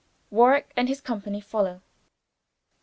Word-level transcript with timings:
Warwicke 0.31 0.71
and 0.75 0.87
his 0.89 0.99
companie 0.99 1.41
followes. 1.43 1.83